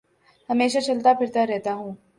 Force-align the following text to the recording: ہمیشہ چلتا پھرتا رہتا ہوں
ہمیشہ 0.49 0.79
چلتا 0.79 1.13
پھرتا 1.13 1.45
رہتا 1.47 1.73
ہوں 1.73 1.93